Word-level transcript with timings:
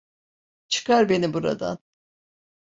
Çıkar 0.67 1.09
beni 1.09 1.33
buradan! 1.33 1.79